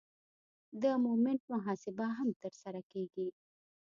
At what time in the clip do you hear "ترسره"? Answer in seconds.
2.41-2.81